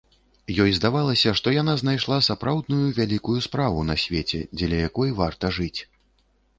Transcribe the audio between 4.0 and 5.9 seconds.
свеце, дзеля якой варта жыць.